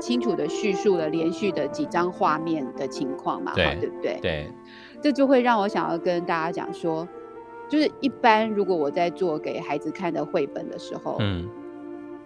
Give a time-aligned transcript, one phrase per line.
[0.00, 4.18] 清楚的叙述了连续的几张画面的情况嘛，对，对不对？
[4.20, 4.50] 对，
[5.00, 7.06] 这就会让我想要跟大家讲说，
[7.68, 11.48] 就是一般如果我在做给孩子看的绘本的时候，嗯，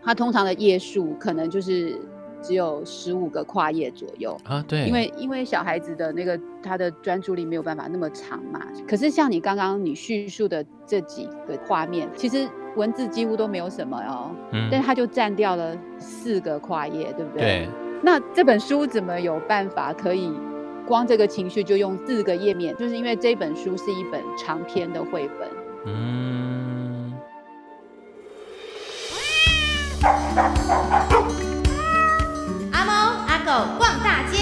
[0.03, 1.99] 它通常的页数可能就是。
[2.45, 8.61] 只有十五个跨页左右啊，对，因为因为小孩子的那个他的专注力没有办法那么长嘛。
[8.87, 17.41] 可是像你刚刚你叙述的这几个画面，其实文字几乎都没有什么哦，嗯，但是他就占掉了四个跨页，对不对？
[17.41, 17.69] 对。
[18.03, 20.31] 那这本书怎么有办法可以
[20.87, 22.77] 光这个情绪就用四个页面？
[22.77, 25.49] 就是因为这本书是一本长篇的绘本，
[25.87, 26.44] 嗯。
[33.55, 34.39] 逛大街，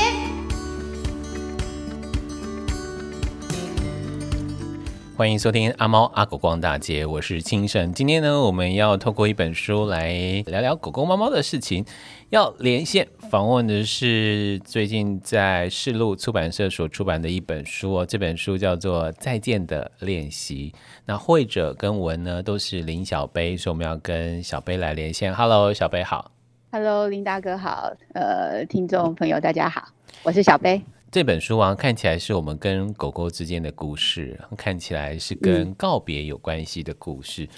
[5.14, 7.92] 欢迎收听阿猫阿狗逛大街，我是清盛。
[7.92, 11.84] 今天呢，我们要透过一本书来聊聊狗狗、猫猫的事情。
[12.30, 20.72] 要连线访问的是最近在世路出版社所出版的一本书哦，这本书叫做《再见的练习》。
[21.04, 25.34] 那绘者跟文呢都是林小杯，所以我们要跟小杯来连线。
[25.34, 26.31] Hello，小杯好。
[26.74, 29.90] Hello，林大哥好，呃，听众朋友大家好，
[30.22, 30.82] 我是小贝。
[31.10, 37.44] 这本书啊，看起来是我们跟狗狗之间的故事，看起来是跟告别有关系的故事。
[37.44, 37.48] 嗯、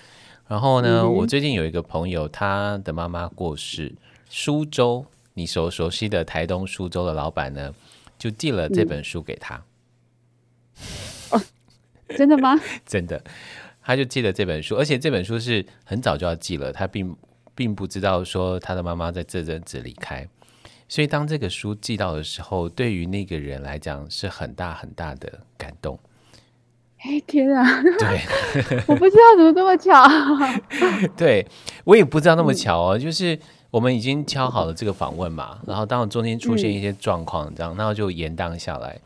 [0.48, 3.94] 然后呢、嗯，我最近有一个朋友，他的妈妈过世，
[4.28, 7.72] 苏州，你所熟悉的台东苏州的老板呢，
[8.18, 9.62] 就寄了这本书给他。
[11.30, 11.42] 嗯、哦，
[12.08, 12.60] 真的吗？
[12.84, 13.22] 真的，
[13.80, 17.16] 他就寄了这本书，而且这本书是很早就要寄了，他并。
[17.54, 20.28] 并不知道说他的妈妈在这阵子离开，
[20.88, 25.98] 所以当这个书寄到的时候，对于那个人来讲是很大很大的感动。
[27.06, 27.82] 哎天啊！
[27.98, 28.18] 对，
[28.88, 30.02] 我不知道怎么这么巧。
[31.14, 31.46] 对，
[31.84, 33.38] 我也不知道那么巧哦，就是
[33.70, 38.98] 我们已经敲好了这个访问嘛，然后当中间出现一些状况，这样，然后就延宕下来，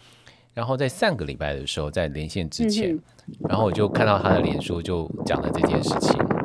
[0.55, 2.97] 然后在上个礼拜的时候，在连线之前，
[3.49, 6.38] 然后我就看到他的脸书就讲了这件事情。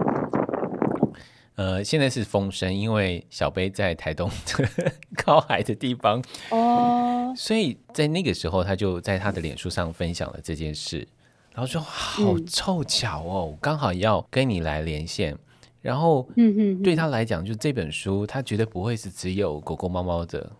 [1.64, 4.30] 呃，现在是风声，因为小杯在台东
[5.16, 7.38] 靠海的地方哦，oh.
[7.38, 11.08] 所以在那个时候，他就在他的脸书上分享了这件事，
[11.54, 15.38] 然后说好凑巧哦，嗯，刚好要跟你来连线，
[15.82, 20.52] 然后嗯嗯对他来讲，就这本书，他觉得不会是只有狗狗猫猫的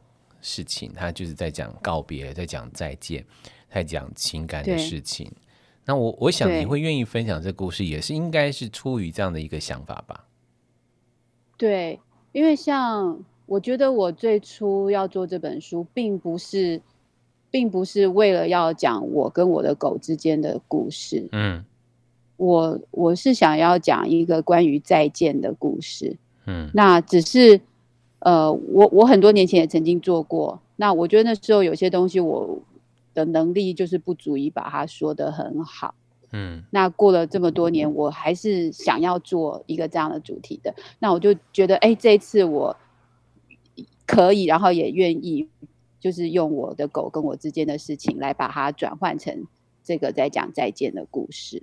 [0.42, 3.26] 事情，他就是在讲告别，在讲再见，
[3.70, 5.30] 在讲情感的事情。
[5.84, 10.24] 那我我想你会愿意分享这故事，也是应该是出于这样的一个想法吧。
[11.58, 12.00] 对，
[12.32, 16.82] 因为像我觉得我最初要做这本书，并不是，
[17.52, 21.28] 并不是为了要讲我跟我的狗之间的故事。
[21.32, 21.64] 嗯，
[22.38, 26.18] 我我是想要讲一个关于再见的故事。
[26.46, 27.62] 嗯，那只是，
[28.20, 30.60] 呃，我我很多年前也曾经做过。
[30.76, 32.60] 那我觉得那时候有些东西我
[33.14, 35.94] 的能力就是不足以把它说得很好。
[36.36, 40.74] 嗯，那过了这么多年，我还是想要做一个这样的主题的。
[40.98, 42.76] 那我就觉得，哎，这一次我
[44.08, 45.48] 可以，然后也愿意，
[46.00, 49.46] 就是用我的狗跟我之间的事情来把它转换成
[49.84, 51.62] 这个在讲再见的故事。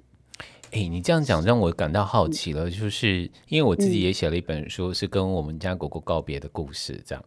[0.70, 7.02] 哎，你这样讲让我感到好奇了，就是因为我自己也写了一本书，是跟我们家狗狗告别的故事。
[7.04, 7.24] 这样，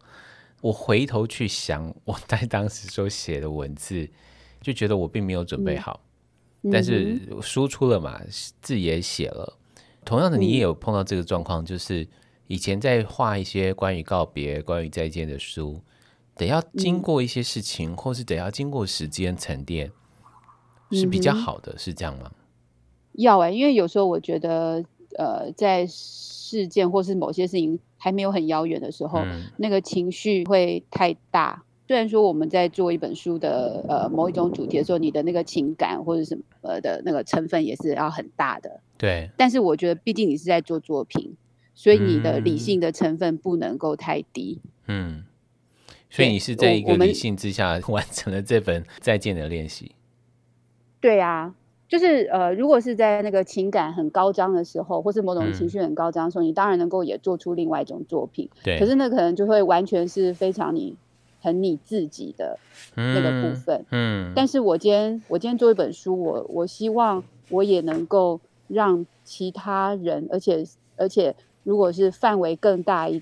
[0.62, 4.08] 我回头去想我在当时所写的文字，
[4.62, 6.00] 就觉得我并没有准备好。
[6.72, 8.20] 但是输出了嘛，
[8.60, 9.58] 字也写了。
[10.04, 12.06] 同样的，你也有碰到这个状况，就是
[12.46, 15.80] 以前在画一些关于告别、关于再见的书，
[16.36, 19.90] 得要经过一些事情，或是得要经过时间沉淀，
[20.92, 22.30] 是比较好的，是这样吗？
[23.14, 24.84] 要哎、欸，因为有时候我觉得，
[25.18, 31.63] 呃，在事件或是某些事情还没有很遥远的时候，嗯，那个情绪会太大。
[31.86, 39.28] 虽然说我们在做一本书的呃某一种主题的时候，你的那个情感或者什么的那个成分也是要很大的，对。
[39.36, 41.36] 但是我觉得，毕竟你是在做作品，
[41.74, 44.60] 所以你的理性的成分不能够太低。
[44.86, 45.24] 嗯。
[46.08, 49.92] 所以你是在一个理性之下 完成了这本再见的练习。
[51.00, 51.54] 对啊，
[51.86, 58.48] 就是呃，如果是在那个情感很高涨的时候，或是某种情绪很高涨的时候，嗯，你当然能够也做出另外一种作品。
[58.62, 58.78] 对。
[58.78, 60.96] 可是那可能就会完全是非常你。
[61.44, 62.58] 很你自己的
[62.96, 70.64] 那个部分，嗯，嗯，但是我今天我今天做一本书，我我希望我也能够让其他人，而且
[70.96, 73.20] 而且如果是范围更大一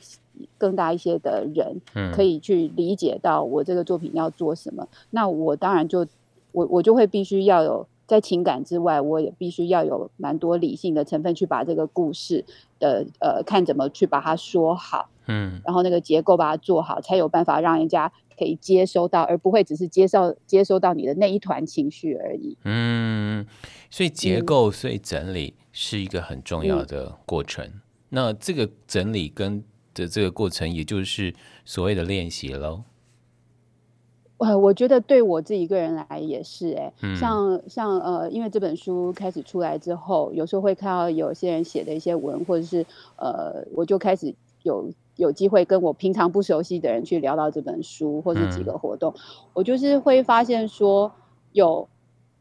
[0.57, 4.87] 更大一些的人，嗯，可以去理解到我这个作品要做什么。
[5.11, 6.07] 那我当然就
[6.53, 12.45] 我我就会必须要有在情感之外，我也必须要有蛮多理性的成分去把这个故事
[12.79, 15.09] 的呃看怎么去把它说好。
[15.33, 22.59] 嗯，然后那个结构把它做好，才有办法让人家可以接收到，而不会只是接受接收到你的那一团情绪而已。
[22.65, 23.47] 嗯，
[23.91, 27.65] 所以结构，所以整理是一个很重要的过程。
[27.65, 27.81] 嗯、
[28.11, 29.65] 那这个整理跟
[29.95, 31.35] 的这个过程，也就是
[31.65, 32.85] 所谓的练习喽。
[34.39, 42.85] 呃，我觉得对我自己一个人来也是哎、欸嗯，像像呃，因为这本书开始出来之后，有时候会看到有些人写的一些文，或者是
[43.17, 44.35] 呃，我就开始
[44.65, 49.21] 有有机会跟我平常不熟悉的人去聊到这本书，或是几个活动，嗯、
[49.55, 51.13] 我就是会发现说
[51.53, 51.89] 有。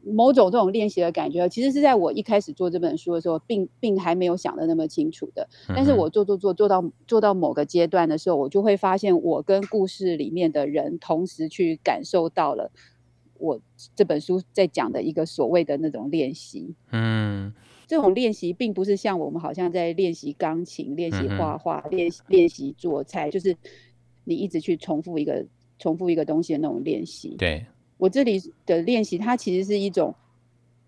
[0.04, 5.48] 某种这种练习的感觉，其实是在我一开始做这本书的时候，并并还没有想的那么清楚的。
[5.68, 12.72] 但是我做做做做到做到某个阶段的时候，我就会发现，我跟故事里面的人同时去感受到了
[13.38, 13.60] 我
[13.94, 16.74] 这本书在讲的一个所谓的那种练习。
[16.90, 17.54] 嗯，
[17.92, 23.54] 这种练习并不是像我们好像在练习钢琴、练习画画、练习练习做菜，就是
[24.24, 25.44] 你一直去重复一个
[25.78, 27.36] 重复一个东西的那种练习。
[27.36, 27.66] 对。
[27.98, 30.14] 我这里的练习，它其实是一种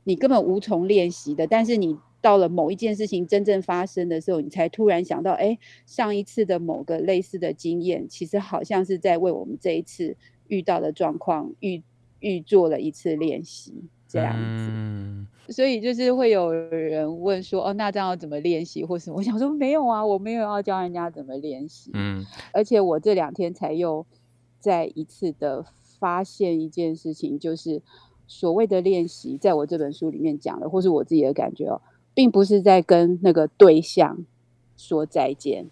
[0.04, 10.16] 你根本无从练习的，但是你到了某一件事情真正发生的时候，你才突然想到，哎，上一次的某个类似的经验，其实好像是在为我们这一次
[10.48, 11.82] 遇到的状况预
[12.20, 13.74] 预做了一次练习，
[14.08, 14.70] 这样子。
[14.70, 15.26] 嗯。
[15.48, 18.84] 所以就是会有人问说，哦，那这样要怎么练习？
[18.84, 21.90] 或是我想说，没有啊，我没有要教人家怎么练习。
[21.94, 22.24] 嗯。
[22.52, 24.06] 而且我这两天才又
[24.58, 25.64] 再一次的。
[25.96, 27.80] 发现一件事情，就是
[28.26, 31.80] 所谓的练习，在我这本书里面讲的，或是我自己的感觉哦，
[32.12, 34.26] 并不是在跟那个对象
[34.76, 35.70] 说再见。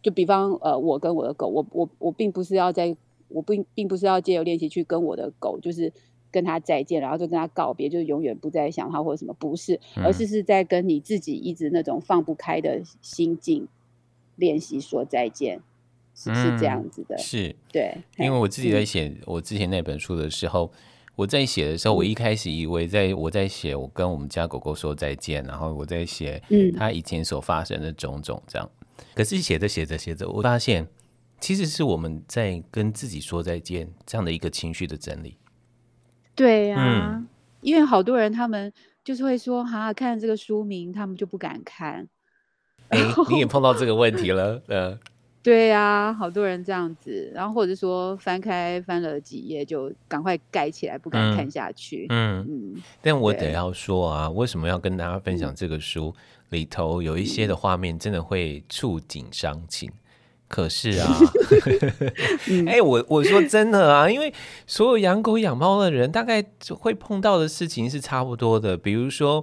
[0.00, 2.96] 就比方，呃，我跟我的狗，我我我并不是要在，
[3.28, 5.92] 我并并不是要借由练习去跟我的狗，就是
[6.32, 13.68] 跟他再见，然后就跟他告别，就是永远不再想他或者什么，不是，而是是在跟你自己一直那种放不开的心境
[14.34, 15.60] 练习说再见。
[16.14, 20.78] 是是这样子的，嗯、是对，因为我自己在写我之前那本书的时候，嗯、
[21.16, 26.42] 我在写的时候，我一开始以为在我在写我跟我们家狗狗说再见，然后我在写
[26.76, 30.86] 他以前所发生的种种这样，嗯、可是写着写着写着，我发现
[31.40, 35.38] 其实是我们在跟自己说再见这样的一个情绪的整理。
[36.34, 37.28] 对呀、啊嗯，
[37.60, 38.72] 因为好多人他们
[39.04, 42.08] 就是会说，哈、啊，看这个书名，他们就不敢看。
[42.88, 42.98] 哎，
[43.30, 44.98] 你也碰到这个问题了，呃。
[45.42, 52.06] 对呀、啊，好多人这样子，然后或者说翻开翻了几页就赶快盖起来，不敢看下去。
[52.10, 56.14] 嗯嗯，但我得要说啊，为什么要跟大家分享这个书？
[56.50, 59.90] 里头有一些的画面真的会触景伤情。
[60.52, 61.18] 可是啊，
[62.68, 64.32] 哎、欸，我我说真的啊，因为
[64.66, 66.44] 所有养狗养猫的人大概
[66.78, 69.42] 会碰到的事情是差不多的，比如说。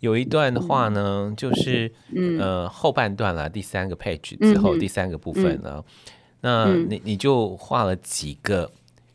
[0.00, 5.82] 有一段的话呢，嗯、就是、嗯、呃后半段了，第三个 page 之后、嗯、第三个部分呢，
[6.42, 8.70] 嗯、那你你就画了几个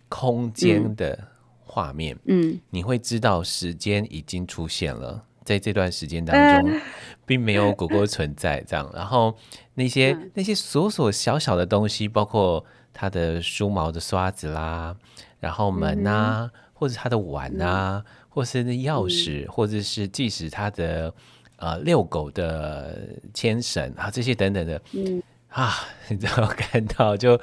[0.08, 1.28] 空间的
[1.64, 6.80] 画面，嗯，你会知道时间已经出现了，在这段时间当中，
[7.26, 9.36] 并没有狗狗存在，这样，然后
[9.74, 12.64] 那些、嗯、那些琐琐小小的东西，包括
[12.94, 14.96] 它的梳毛的刷子啦，
[15.40, 18.04] 然后门啊，嗯、或者它的碗啊。
[18.06, 18.14] 嗯。
[18.32, 21.12] 或是那钥匙、嗯，或者是即使它的
[21.58, 22.96] 呃遛狗的
[23.34, 25.22] 牵绳啊，这些等等的，嗯。
[25.50, 25.74] 啊，
[26.10, 27.42] 你只要看到就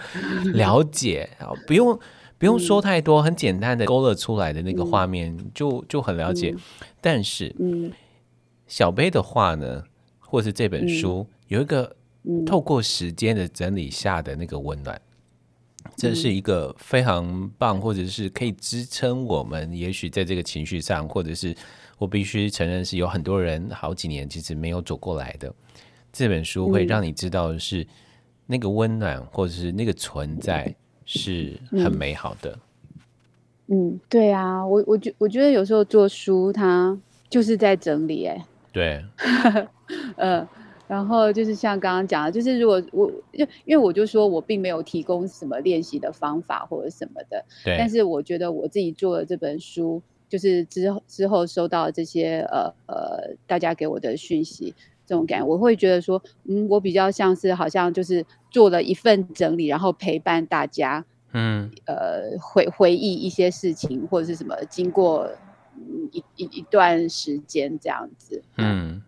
[0.54, 1.28] 了解
[1.66, 1.98] 不用
[2.38, 6.52] 不用说太多，很简单的勾勒出来的那个画面、嗯、就就很了解。
[6.54, 6.60] 嗯、
[7.00, 7.90] 但是，嗯，
[8.66, 9.82] 小杯的话呢，
[10.18, 11.96] 或是这本书、嗯、有一个
[12.44, 15.00] 透过时间的整理下的那个温暖。
[15.96, 21.56] 这是一个非常棒，或者是可以支撑我们，也许在这个情绪上，或者是
[21.96, 25.54] 我必须承认是有很多人好几年其实没有走过来的。
[26.12, 27.86] 这本书会让你知道的是
[28.46, 30.74] 那个温暖，或者是那个存在
[31.06, 32.58] 是很美好的。
[33.68, 36.96] 嗯，对啊，我我觉我觉得有时候做书它
[37.30, 39.02] 就是在整理，哎，对，
[40.16, 40.46] 嗯。
[40.88, 47.76] 然后就是像刚刚讲的，就是如果我因因为我就说我并没有提供什么练习的方法或者什么的，对。
[47.76, 54.72] 但是我觉得我自己做了这本书，就是之后之后收到这些呃呃大家给我的讯息，
[55.06, 65.30] 这种感觉，我会觉得说，嗯，我比较像是好像就是做了一份整理，然后陪伴大家，嗯，呃回回忆一些事情或者是什么，经过
[66.10, 69.02] 一一一段时间这样子，嗯。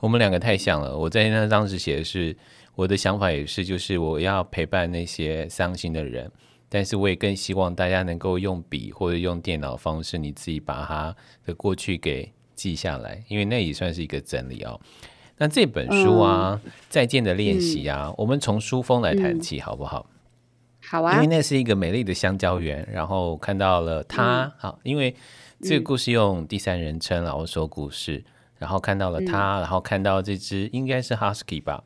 [0.00, 0.98] 我们两个太像了。
[0.98, 2.36] 我在那当时写的是
[2.74, 6.28] 我的想法也是，就是我要陪伴那些伤心的人，
[6.68, 11.14] 但是我也更希望大家能够用笔或者用电脑方式，你自己把他
[11.46, 14.80] 的过去给记下来，因为那也算是一个整理哦。
[15.38, 20.06] 那这本书啊，嗯、再见的练习啊，嗯、我们从书封来谈起，好不好？
[20.84, 25.14] 好啊，因为那是一个美丽的香蕉园，然后看到了他，嗯、好，因为
[25.60, 28.22] 这个故事用第三人称然后说故事，
[28.58, 31.82] 然后看到了他，嗯、然后看到这只应该是 Husky 吧，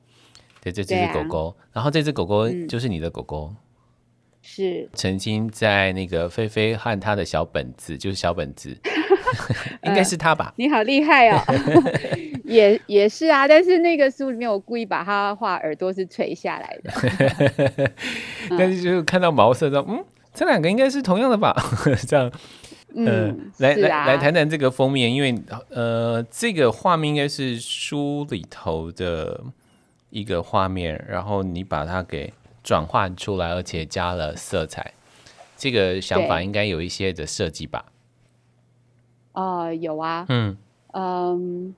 [0.61, 3.51] 对，这只狗狗，啊、然后这只狗狗就是你的狗狗。
[3.53, 3.57] 嗯
[4.49, 8.71] 是曾经在那个菲菲和他的小本子，就是小本子，
[9.83, 10.55] 应该是他吧？
[10.57, 11.43] 你好厉害哦，
[12.45, 13.49] 也也是啊。
[13.49, 17.91] 但是那个书里面，我故意把他画耳朵是垂下来的，
[18.57, 21.53] 但是就看到毛色说，嗯，这两个应该是同样的吧？
[22.07, 22.31] 这样，
[22.95, 25.35] 嗯，来来来谈谈这个封面，因为
[25.71, 29.43] 呃，这个画面应该是书里头的
[30.11, 32.33] 一个画面，然后你把它给。
[32.67, 34.93] 转换出来，而且加了色彩，
[35.57, 37.93] 这个想法应该有一些的设计吧？
[39.31, 40.57] 啊、呃，有啊，嗯。
[40.91, 41.73] 嗯，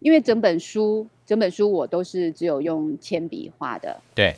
[0.00, 4.34] 因为整本书整本书我都是只有用铅笔画的，对，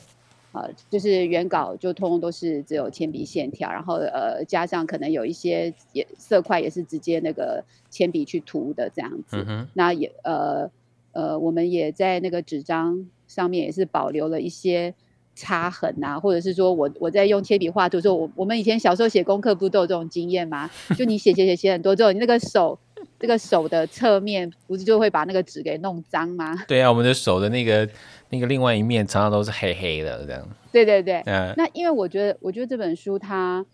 [0.53, 10.71] 呃，就是原稿就通通都是只有铅笔线条，然后呃加上可能有一些也色块也是直接那个铅笔去涂的这样子，嗯、那也呃
[11.11, 14.95] 呃我们也在那个纸张上面也是保留了一些。
[15.39, 20.69] 擦痕啊，或者是说我我在用铅笔画图的时候，我我们以前小时候写功课不都有这种经验吗？
[20.97, 22.77] 就你写写写写很多之后，你那个手
[23.21, 26.57] 这个手的侧面不是就会把那个纸给弄脏吗？
[26.67, 27.89] 对啊，我们的手的那个
[28.31, 30.49] 那个另外一面常常都是黑黑的这样。
[30.73, 31.55] 对对对，嗯。
[31.57, 33.65] 那因为我觉得，我觉得这本书它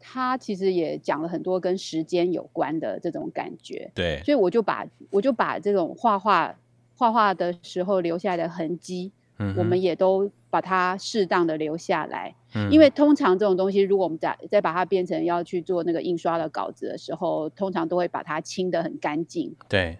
[0.00, 3.90] 它其实也讲了很多跟时间有关的这种感觉。
[3.94, 6.54] 对，所以我就把我就把这种画画
[6.96, 10.30] 画画的时候留下来的痕迹，嗯，我们也都。
[10.52, 19.56] 把它适当的留下来，嗯、因为通常这种东西，如果我们再再把它变成要去做那个印刷的稿子的时候，通常都会把它清得很干净。
[19.66, 19.96] 对。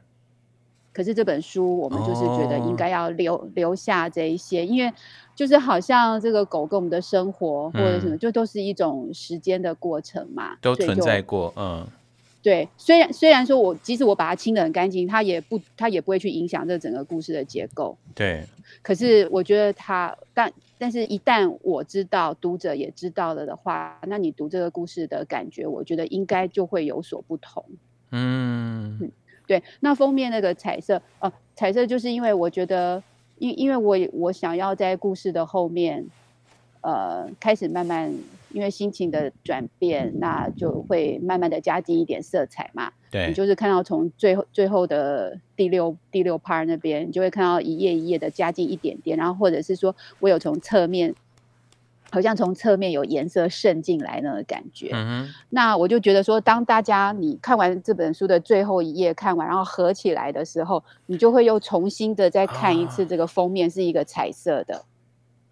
[0.93, 4.93] 可是这本书，我们就是觉得应该要留、哦、留下这一些，因为
[5.35, 11.51] 就是好像这个狗跟我们的生活或者什么，嗯、就都是一种时间的过程嘛，都存在过。
[11.57, 11.87] 嗯。
[12.43, 17.97] 对，虽然虽然说我即使我把它清的很干净，它也不它也不会去影响这整个故事的结构。
[18.17, 18.45] 对。
[18.83, 27.65] 可是我觉得它，但但是一旦我知道读者也知道了的话，那你读这个故事的感觉，我觉得应该就会有所不同。
[28.11, 29.13] 嗯，嗯，
[29.47, 29.63] 对。
[29.79, 33.01] 那封面那个彩色，哦、呃，彩色就是因为我觉得，
[33.39, 36.05] 因因为我我想要在故事的后面，
[36.81, 38.13] 呃，开始慢慢。
[38.53, 42.93] 因为心情的转变，那就会慢慢的加进一点色彩嘛。
[43.11, 51.15] 对，你就是看到从最后最后的第六第六 part 那边，你就会看到一页一页的加进一点点，然后或者是说我有从侧面，
[52.11, 54.91] 好像从侧面有颜色渗进来那个感觉。
[54.93, 55.35] 嗯哼。
[55.51, 64.85] 那我就觉得说，当大家你看完这本书的最后一页看完，然后合起来的时候，你就会又重新的再看一次这个封面是一个彩色的。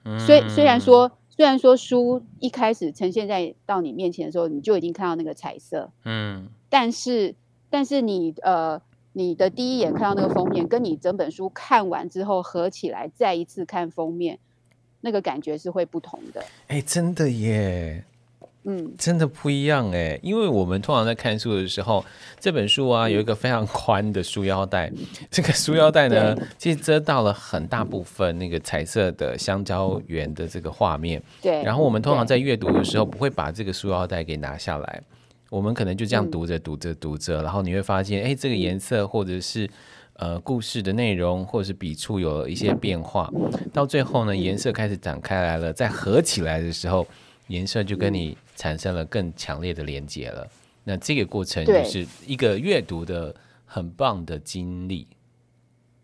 [0.04, 0.18] 嗯。
[0.20, 1.10] 虽虽然说。
[1.40, 7.34] 虽然说书一开始呈现在到你面前的时候，你就已经看到那个彩色，嗯，但是
[7.70, 8.78] 但是你呃
[9.14, 14.38] 你的第一眼看到那个封面，跟你整本书看完之后合起来再一次看封面，
[15.00, 16.42] 那个感觉是会不同的。
[16.66, 18.04] 哎、欸，真的耶。
[18.64, 22.04] 嗯，真的不一样哎，因为我们通常在看书的时候，
[22.38, 24.92] 这本书啊有一个非常宽的书腰带，
[25.30, 31.22] 这个书腰带呢，其实遮到了很大部分那个彩色的香蕉园的这个画面。
[31.40, 35.02] 对，然后我们通常在阅读的时候不会把这个书腰带给拿下来，
[35.48, 39.66] 我们可能就这样读着读着读着，然后你会发现，哎，这个颜色或者是
[40.16, 43.32] 呃故事的内容或者是笔触有了一些变化，
[43.72, 47.06] 到最后呢，颜色开始展开来了，再合起来的时候，
[47.46, 48.36] 颜色就跟你。
[48.60, 50.46] 产生了更强烈的连接了，
[50.84, 55.06] 那这个过程就是一个阅读的很棒的经历。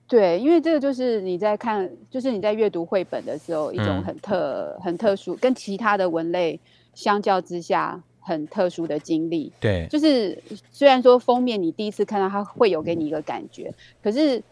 [0.08, 6.58] 对，因为这个就是你在看，就是你在阅读绘本的时候，一种很特、嗯、很特殊，跟其他的文类
[6.94, 9.52] 相较之下很特殊的经历。
[9.60, 13.70] 对，就是虽然说封面你第一次看到它会有给你一个感觉，
[14.02, 14.42] 可是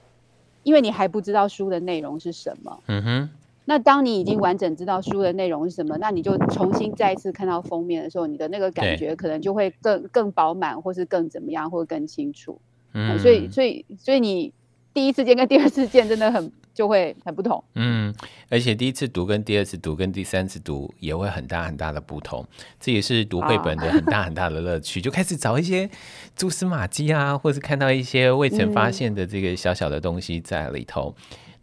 [0.63, 2.83] 因为你还不知道书的内容是什么。
[2.89, 3.31] 嗯哼。
[3.67, 12.61] 那当你已经完整知道书的内容是什么，那你就重新再一次看到封面的时候，你的那个感觉可能就会更更饱满，或是更怎么样，或更清楚。
[12.93, 14.53] 嗯，所以所以所以你
[14.93, 17.65] 第一次见跟第二次见真的很就会很不同。
[17.75, 18.15] 嗯，
[18.51, 22.47] 而且第一次读跟第二次读跟第三次读也会很大很大的不同，
[22.79, 25.01] 这也是读绘本的 很大很大的乐趣。
[25.01, 25.89] 就开始找一些
[26.37, 31.15] 蛛丝马迹啊，或是看到一些未曾发现的这个小小的东西在里头。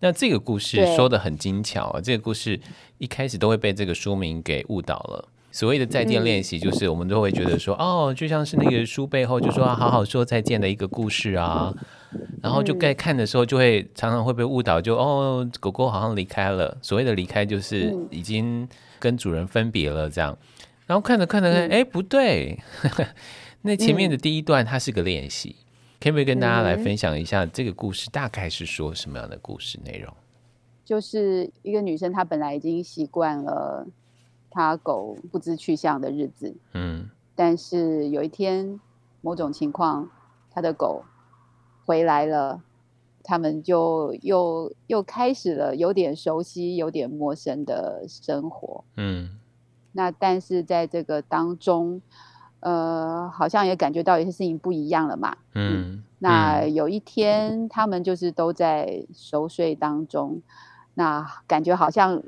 [0.01, 2.01] 那这个故事说的很精巧啊！
[2.01, 2.59] 这个故事
[2.97, 5.29] 一开始都会被这个书名给误导了。
[5.53, 11.73] 所谓的再见练习，就是我们都会觉得说，哦，就像是那个书背后就说好好说再见的一个故事啊。
[12.41, 16.77] 然后就该看的时候就会常常会被误导就，就哦，狗狗好像离开了。
[16.81, 18.67] 所谓的离开就是已经
[18.99, 20.37] 跟主人分别了这样。
[20.87, 22.57] 然后看着看着看，哎，不对，
[23.61, 25.55] 那前面的第一段它是个练习，
[26.01, 30.11] 可不可以跟大家来分享一下这个故事大概是说什么样的故事内容？
[30.83, 33.85] 就是一个女生，她本来已经习惯了
[34.49, 38.79] 她狗不知去向的日子，嗯，但是有一天
[39.21, 40.09] 某种情况，
[40.49, 41.03] 她的狗
[41.85, 42.63] 回来了，
[43.23, 49.37] 他们就又又开始了有点熟悉、有点陌生的生活，嗯，
[49.91, 52.01] 那但是在这个当中，
[52.61, 60.41] 呃，好像也感觉到有些事情不一样了嘛，嗯，嗯，那有一天他们就是都在熟睡当中。
[60.93, 62.21] 那感觉好像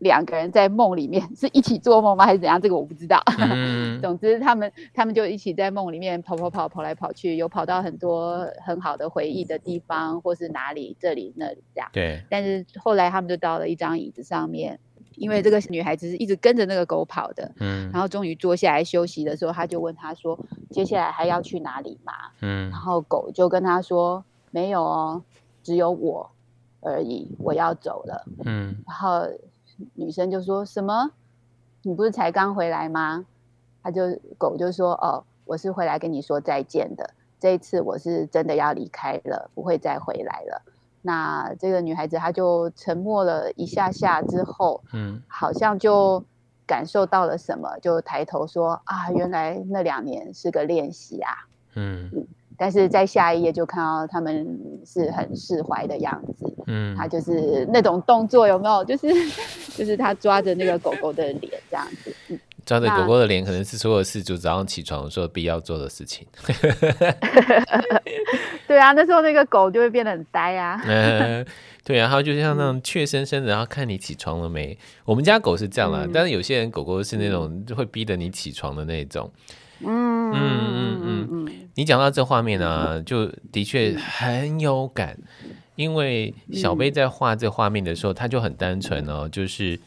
[0.00, 2.26] 两个人在梦里面 是一起做梦吗？
[2.26, 2.60] 还是怎样？
[2.60, 3.22] 这个我不知道。
[3.38, 11.88] 嗯、 总之，他们他们就一起在梦里面跑跑跑，跑来跑去，有跑到很多很好的回忆的地方，或是哪里这里那里这样。
[11.92, 12.20] 对。
[12.28, 14.80] 但是后来他们就到了一张椅子上面，
[15.20, 17.52] 因为这个女孩子是一直跟着那个狗跑的。
[17.60, 17.90] 嗯。
[17.92, 20.38] 然后终于坐下来休息的时候，他就问他说
[20.72, 22.12] ：“接下来还要去哪里吗？”
[22.42, 22.68] 嗯。
[22.70, 25.22] 然后狗就跟他说：“没有哦，
[25.62, 26.30] 只有我。”
[26.82, 28.24] 而已，我要走了。
[28.46, 29.28] 嗯，然后
[29.96, 31.10] 女生就说什么？
[31.82, 33.26] 你不是才刚回来吗？
[33.82, 37.10] 他就狗就说：“哦，我是回来跟你说再见的。
[37.38, 40.62] 这一次我是真的要离开了，不会再回来了。”
[41.02, 46.22] 那这个女孩子她就沉默了一下下之后，嗯，好像就
[46.66, 51.32] 感受到了什么，就抬头说：“啊，原来那两年是个练习啊。”
[51.76, 52.10] 嗯。
[52.12, 52.26] 嗯
[52.62, 54.46] 但是在下一页就看到他们
[54.84, 58.84] 是很释怀的样子，嗯，他就是那种动作有没有？
[58.84, 59.08] 就是
[59.74, 66.26] 就是他抓着那个狗狗的脸这样子，嗯、抓着狗狗的脸可能是所有事主早上起床的时候必要做的事情。
[68.66, 70.80] 对啊，那时候那个狗就会变得很呆啊。
[70.86, 71.44] 呃、
[71.84, 74.78] 对啊，然后就像那种怯生生的，然后看你起床了没？
[75.04, 79.30] 我们家狗是这样啦，嗯、但是有些人狗狗是那种会逼着你起床的那种。
[79.82, 85.18] 嗯嗯嗯嗯嗯，你讲到这画面呢、啊，就的确很有感，
[85.74, 89.80] 因为小贝在画这画面的时候，他就很单纯哦，就是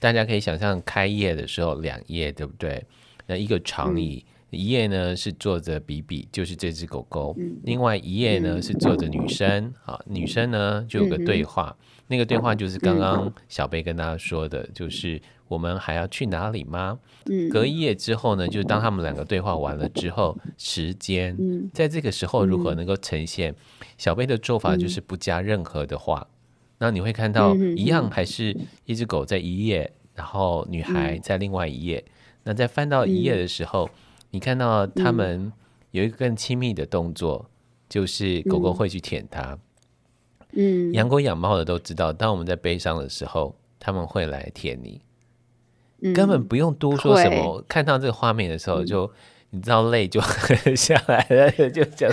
[0.00, 2.84] 大家可以想象开业的时候两页，对不对？
[3.28, 7.32] 那一个长椅，一页呢是坐着比比，就是这只狗狗；
[7.62, 11.76] 另外一页呢是坐着女生，啊，女生呢就有个对话，
[12.08, 15.22] 那个对话就是刚刚小贝跟大家说的，就是。
[15.50, 16.96] 我们还要去哪里吗？
[17.28, 21.36] 嗯，隔一夜之后呢，就是当他们两个对话完了之后，时间
[21.74, 23.52] 在这个时候如何能够呈现？
[23.98, 26.24] 小贝的做法就是不加任何的话，
[26.82, 32.02] 那你会看到一样还是一只狗在一页，然后女孩在另外一页。
[32.42, 33.88] 那在翻到一页的时候，
[34.30, 35.52] 你看到他们
[35.90, 37.50] 有一个更亲密的动作，
[37.86, 39.58] 就是狗狗会去舔它。
[40.52, 45.02] 嗯，养狗养猫的都知道，当我们在悲伤的时候，他们会来舔你。
[46.14, 49.12] 根本不用多说什么，嗯、看到这个画面的时候就，就、嗯、
[49.50, 50.18] 你知道泪就
[50.74, 52.10] 下来了，就讲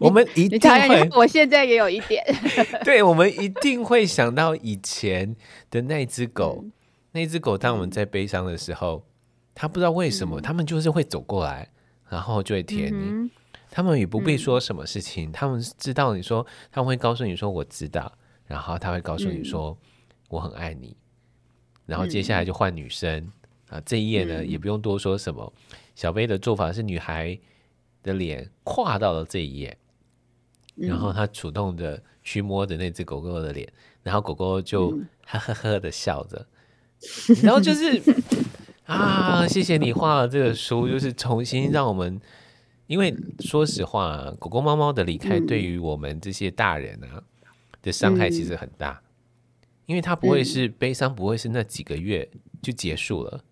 [0.00, 2.24] 我们一定会，我现在也有一点，
[2.84, 5.36] 对，我们一定会想到以前
[5.70, 6.72] 的那只狗，嗯、
[7.12, 9.04] 那只狗，当我们在悲伤的时候，
[9.54, 11.68] 它不知道为什么，他、嗯、们就是会走过来，
[12.08, 13.30] 然后就会舔你，
[13.70, 18.10] 他、嗯、们也不必说什么事情，他、嗯、们知道你说，他们会告诉你说我知道，
[18.46, 19.76] 然后他会告诉你说、嗯、
[20.30, 20.96] 我很爱你。
[21.86, 23.18] 然后接下来就换女生、
[23.68, 25.52] 嗯、啊，这一页呢、嗯、也不用多说什么。
[25.96, 27.38] 小贝的做法是女孩
[28.02, 29.79] 的脸跨到了这一页，嗯、
[30.80, 33.70] 然后他主动的去摸着那只狗狗的脸，
[34.02, 34.90] 然后狗狗就
[35.26, 36.46] 呵呵呵的笑着，
[37.28, 38.02] 嗯、然后就是
[38.84, 42.20] 啊，谢谢你画了这个书，就是重新让我们，
[42.86, 47.22] 因为说实话，狗狗猫猫的离开对于我们这些大人啊
[47.82, 49.00] 的伤害其实很大。
[49.86, 52.30] 因为它不会是悲伤，不会是那几个月
[52.62, 53.42] 就结束了。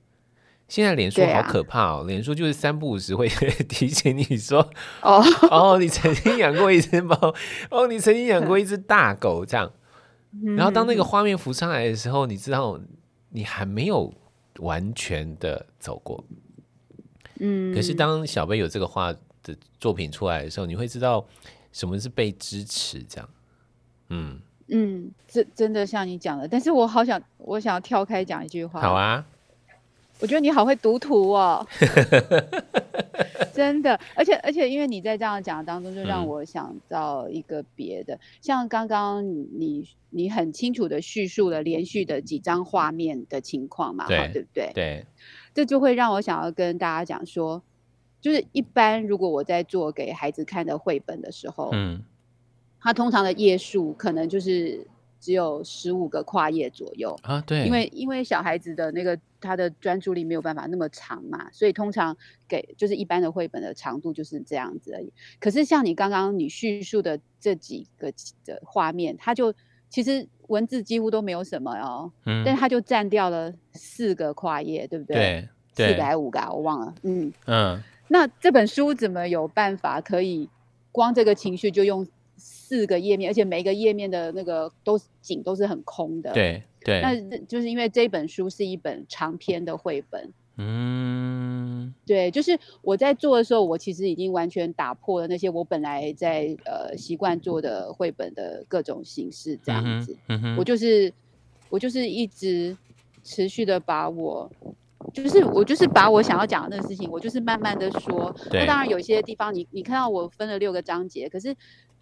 [0.69, 3.27] 现在脸书好可怕哦，脸书就是三不五时会
[3.69, 4.61] 提醒你说
[5.03, 7.17] ：“哦 哦，你曾经养过一只猫，
[7.71, 9.73] 哦，你曾经养过一只大狗。”这样。
[10.57, 12.79] 然后当那个画面浮上来的时候，你知道
[13.31, 14.13] 你还没有
[14.59, 16.23] 完全的走过。
[17.41, 17.75] 嗯。
[17.75, 19.11] 可是当小贝有这个画
[19.43, 21.27] 的作品出来的时候，你会知道
[21.73, 23.03] 什么是被支持。
[23.03, 23.29] 这样。
[24.11, 24.39] 嗯。
[24.71, 28.83] 嗯，真真的像你讲的，但是我好想，我想要跳开讲一句话。
[28.83, 29.25] 好啊，
[30.21, 31.67] 我觉得你好会读图哦，
[33.55, 44.73] 真的，而且而且，因为你在这样讲当中，就让我想到一个别的，嗯、像刚刚你你很清楚的叙述了连续的几张画面的情况嘛，对，对不对？
[44.75, 45.07] 对，
[45.55, 47.63] 这就会让我想要跟大家讲说，
[48.21, 52.03] 就是一般如果我在做给孩子看的绘本的时候，嗯，
[52.81, 54.87] 它通常的页数可能就是
[55.21, 65.13] 只有十五个跨页左右啊，对，因为因为小孩子的那个他的专注力没有办法那么长嘛，所以通常给就是一般的绘本的长度就是这样子而已。
[65.41, 68.13] 可是像你刚刚你叙述的这几个
[68.45, 69.53] 的画面，它就
[69.89, 75.49] 其实文字几乎都没有什么哦，嗯，但是它就占掉了四个跨页，对不对？
[75.75, 76.51] 对，四个还是五个啊？
[76.53, 77.83] 我忘了，嗯嗯。
[78.09, 80.49] 那这本书怎么有办法可以
[80.91, 82.07] 光这个情绪就用
[82.69, 86.31] 四个页面，而且每一个页面的那个都景都是很空的？
[86.35, 87.01] 对对。
[87.01, 90.31] 那就是因为这本书是一本长篇的绘本。
[90.59, 100.15] 嗯，对，就是我在做的时候，我其实已经完全打破了那些我本来在呃习惯做的绘本的各种形式，这样子。
[100.29, 100.57] 嗯哼。
[100.59, 101.11] 我就是
[101.71, 102.77] 我就是一直
[103.25, 104.51] 持续的把我。
[105.15, 108.35] 就是我就是把我想要讲的那个事情，我就是慢慢的说。
[108.53, 111.55] 那当然有些地方你你看到我分了六个章节，可是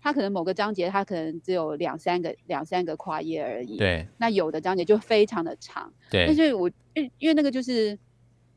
[0.07, 3.77] 它可能某个章节它可能只有两三个两三个跨页而已。
[3.77, 4.07] 对。
[4.19, 5.93] 那有的章节就非常的长。
[6.09, 6.27] 对。
[6.27, 7.99] 但是我因因为那个就是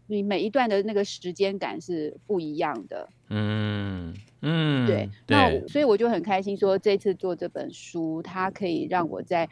[0.06, 3.10] 你每一段的那个时间感是不一样的。
[3.30, 4.86] 嗯嗯。
[4.86, 5.10] 对。
[5.26, 9.50] 那所以我就很开心说这次做这本书，它可以让我在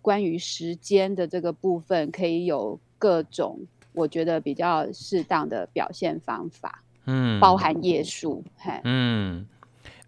[0.00, 3.58] 关于时间的这个部分可以有各种。
[3.92, 8.44] 我觉得比较适当的表现方法，嗯，包含页数，
[8.84, 9.44] 嗯，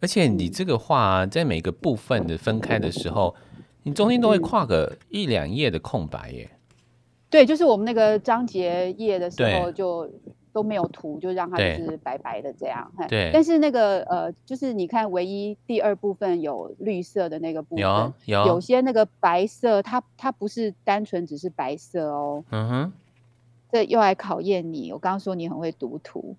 [0.02, 3.34] 而且你这个画、啊、在每个部分的分开的时候，
[3.84, 6.50] 你中间都会跨个一两页的空白耶。
[7.30, 10.10] 对，就是我们那个章节页的时候就
[10.52, 12.92] 都没有图，就让它就是白白的这样。
[13.08, 22.44] 对，但是那个呃，就是你看，唯一第二部分有绿色的那个部分，有有，有些那个白色，它它不是单纯只是白色哦。
[22.50, 22.92] 嗯哼。
[23.70, 24.92] 这又来考验你。
[24.92, 26.36] 我刚刚说你很会读图，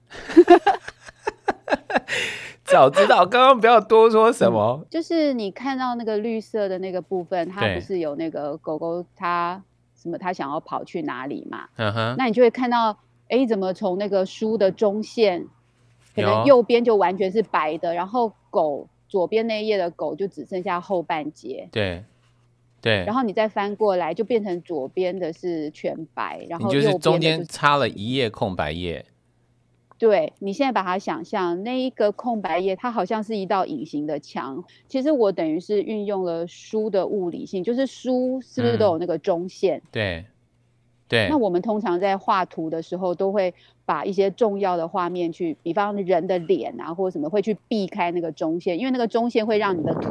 [2.63, 4.80] 早知道刚刚不要多说什么。
[4.82, 9.62] 嗯，就是你看到那个绿色的那个部分，它不是有那个狗狗它
[9.95, 11.67] 什么它想要跑去哪里嘛？
[11.76, 12.15] 嗯哼。
[12.17, 12.97] 那你就会看到，
[13.30, 15.45] 哎，怎么从那个书的中线，
[16.15, 21.67] 可能右边就完全是白的，然后狗左边那一页的狗就只剩下后半截。
[21.71, 22.04] 对。
[22.82, 29.06] 对，然后你再翻过来，就变成左边的是全白，然后就是中间插了一页空白页。
[29.97, 34.63] 对，你现在把它想象那一个空白页，它好像是一道隐形的墙。
[34.89, 39.77] 其实我等于是运用了书的物理性，就是书是不是都有那个中线？
[39.77, 40.25] 嗯、对，
[41.08, 41.27] 对。
[41.29, 43.53] 那我们通常在画图的时候，都会
[43.86, 50.10] 把一些重要的画面去，比方人的脸啊，或者什么，会去避开那个中线，因为那个中线会让你的图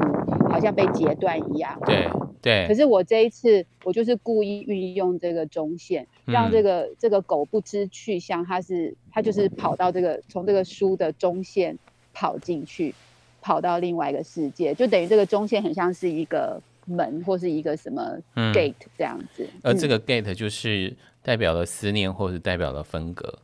[0.48, 1.78] 好像被截断一样。
[1.84, 2.08] 对。
[2.42, 11.78] 对，可是我这一次，我就是故意运用这个中线，让这个、嗯、这个狗不知去向，它是它就是跑到这个从这个书的中线
[12.12, 12.92] 跑进去，
[13.40, 19.44] 跑到另外一个世界，就等于这个中线很像是一个门或是一个什么 gate 这样子。
[19.44, 23.38] 嗯、而这个 gate 就是代表了思念，或是代表了分隔，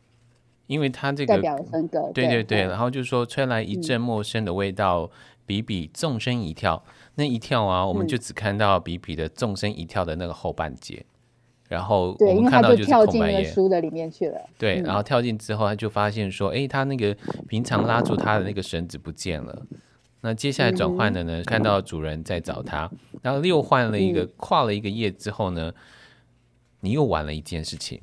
[0.67, 2.11] 因为它这个代表了分隔。
[2.13, 5.09] 对对对，对，然后就是说吹来一阵陌生的味道，嗯、
[5.45, 6.83] 比比纵身一跳。
[7.19, 13.05] 那一跳啊，我们就只看到比比的纵身一跳的那个后半截，嗯、然后我们看到就是空白页。
[13.05, 14.39] 跳进那书的里面去了。
[14.57, 17.13] 对，然后跳进之后，他就发现说，哎、嗯，他那个
[17.49, 19.63] 平常拉住他的那个绳子不见了。
[20.21, 22.89] 那接下来转换的呢，嗯、看到主人在找他，
[23.21, 25.73] 然后又换了一个、嗯、跨了一个页之后呢，
[26.79, 27.99] 你又玩了一件事情，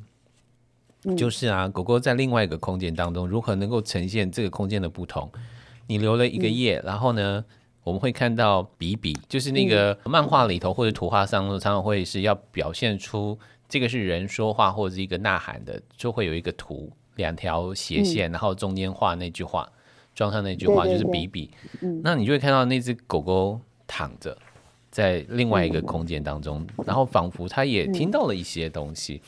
[1.05, 5.33] 嗯、就是啊，狗狗在另外一个空间当中如何能够呈现这个空间的不同？
[5.87, 7.43] 你留了一个页，嗯、然后呢？
[7.87, 19.71] 我们会看到比比，就是那个漫画里头或者图画上，常常会是要表现出这个是人说话或者是一个呐喊的，就会有一个图，两条斜线，然后中间画那句话，
[20.17, 21.49] 装上那句话就是比比。
[22.03, 24.37] 那你就会看到那只狗狗躺着
[24.91, 29.23] 在另外一个空间当中，然后仿佛它也听到了一些东西。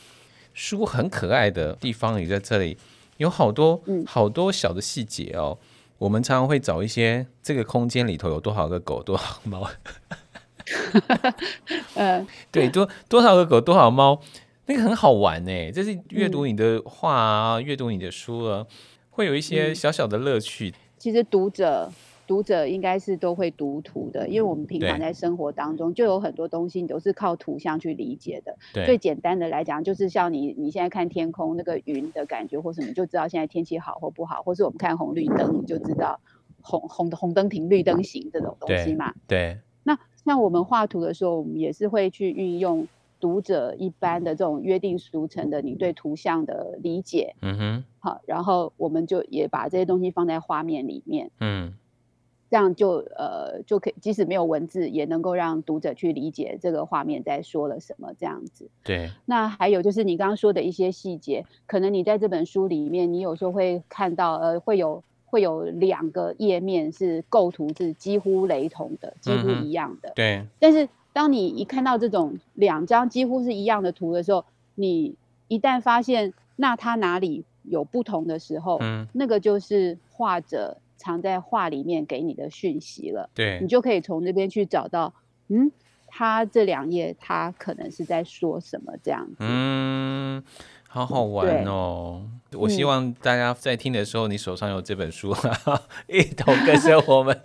[0.53, 2.77] 书很可爱的地方也在这里，
[3.15, 5.57] 有好多好多小的细节哦。
[5.99, 9.69] 我们常常会找一些这个空间里头有多少个狗、多少个猫。
[11.95, 14.19] 嗯，对，多多少个狗、多少猫，
[14.65, 15.71] 那个很好玩呢。
[15.71, 18.65] 这是阅读你的画啊，阅、嗯、读你的书啊，
[19.09, 20.73] 会有一些小小的乐趣。
[20.97, 21.91] 其实读者。
[22.29, 28.55] 读者应该是都会读图的，因为我们平常在生活当中就有很多东西，你都是靠图像去理解的。
[28.85, 36.19] 最简单的来讲，就是像你你现在看天空那个云的感觉或什么，就知道现在天气好或不好，或是我们看红绿灯，你就知道
[36.61, 39.11] 红红红灯停，绿灯行这种东西嘛。
[39.27, 39.39] 对。
[39.39, 42.87] 对，那像我们画图的时候，我们也是会去运用
[43.19, 51.73] 读者一般的这种约定俗成的你对图像的理解，嗯哼，好，然后我们就也把这些东西放在画面里面，嗯，
[52.49, 58.69] 这样就呃就可以，即使没有文字，也能够让读者去理解这个画面在说了什么，这样子。
[58.83, 59.11] 对。
[59.25, 70.09] 那还有就是你刚刚说的一些细节，可能你在这本书里面，你有时候会看到呃会有会有两个页面是构图是几乎雷同的，几乎一样的。
[70.09, 70.45] 嗯、对。
[70.59, 70.87] 但是。
[71.11, 75.15] 当你一看到这种两张几乎是一样的图的时候，你
[75.47, 83.27] 一旦发现那它哪里有不同的时候，嗯，那个就是画者藏在画里面给你的讯息了。
[83.33, 85.11] 对，你就可以从那边去找到，
[85.47, 85.71] 嗯，
[86.05, 89.37] 他这两页他可能是在说什么这样子。
[89.39, 90.43] 嗯。
[90.91, 92.23] 好好玩哦！
[92.53, 95.31] 我希望大家在听的时候，你手上有这本书，
[95.67, 95.77] 嗯、
[96.09, 97.39] 一同跟着 我们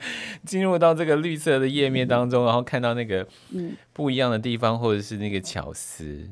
[0.47, 3.27] 进入到这个绿色的页面当中，然后看到那个
[3.93, 6.27] 不一样的地方，或者是那个巧思。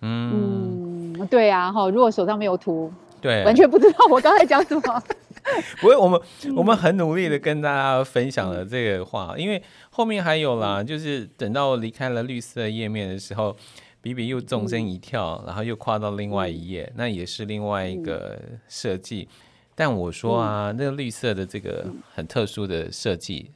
[0.00, 1.90] 嗯，嗯对啊，哈！
[1.90, 5.02] 如果手上没有图，对，完全不知道我刚才讲什么。
[5.80, 6.20] 不会，我们
[6.56, 13.56] 我们很努力的跟大家分享了这个话，因为后面还有啦，就是等到离开了绿色页面的时候。
[14.02, 19.36] 比比又纵身一跳，嗯，然后又跨到另外一页，嗯，那也是另外一个设计，嗯。
[19.74, 23.50] 但我说啊，嗯，那个绿色的这个很特殊的设计，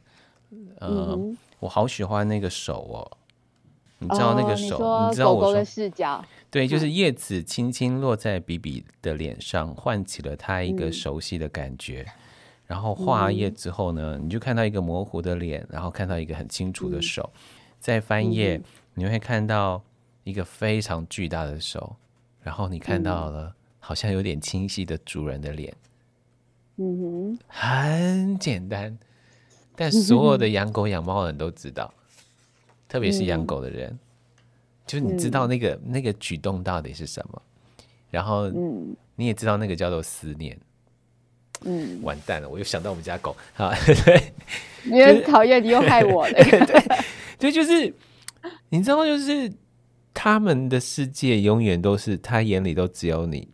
[0.50, 1.18] 嗯，呃，
[1.60, 3.16] 我好喜欢那个手哦。
[3.98, 4.76] 你知道那个手？
[4.78, 6.24] 哦，你知道我的视角？
[6.50, 12.04] 对，就是叶子轻轻落在比比的脸上，唤起了他一个熟悉的感觉。
[12.06, 12.12] 嗯，
[12.66, 17.30] 然后画页之后呢，你就看到一个模糊的脸，然后看到一个很清楚的手。
[17.78, 18.60] 再翻页，
[18.94, 19.82] 你会看到。
[20.24, 21.96] 一个非常巨大的手，
[22.40, 25.70] 然后你看到了好像有点清晰的主人的脸，
[26.76, 28.98] 嗯哼，很简单，
[29.76, 31.92] 但所有的养狗养猫的人都知道，
[32.94, 33.98] 特别是养狗的人，嗯、
[34.86, 37.42] 就是你知道那个、嗯、那个举动到底是什么，
[38.08, 38.48] 然后
[39.16, 40.56] 你也知道那个叫做思念，
[41.64, 43.72] 嗯，完蛋了，我又想到我们家狗， 好，
[44.04, 44.32] 对，
[44.84, 47.92] 你很讨厌，你又害我了， 对，对，就是
[48.68, 49.52] 你知道就是。
[50.16, 53.48] 他们的世界永远都是他眼里都只有你，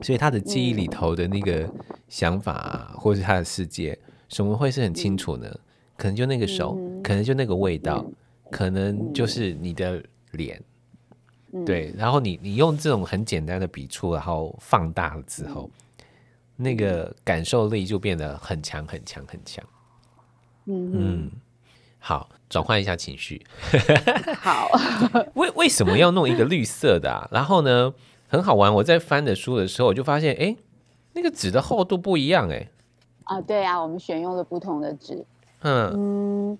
[0.00, 1.68] 所以他的记忆里头的那个
[2.08, 3.98] 想法啊，或者是他的世界，
[4.28, 5.52] 什么会是很清楚呢？
[5.96, 8.06] 可能就那个手，可能就那个味道，
[8.52, 10.00] 可能就是你的
[10.32, 10.62] 脸，
[11.66, 11.92] 对。
[11.96, 15.68] 然后你你用这种很简单的笔触，然后放大了之后，
[16.56, 19.64] 那个感受力就变得很强很强很强。
[20.66, 21.30] 嗯嗯。
[22.04, 23.40] 好，转换一下情绪。
[24.40, 24.68] 好，
[25.34, 27.26] 为为什么要弄一个绿色的啊？
[27.30, 27.94] 然后呢，
[28.26, 28.74] 很好玩。
[28.74, 30.56] 我在翻的书的时候，我就发现，哎，
[31.12, 32.68] 那个纸的厚度不一样，哎。
[33.22, 35.24] 啊，对啊，我们选用了不同的纸。
[35.60, 36.58] 嗯嗯，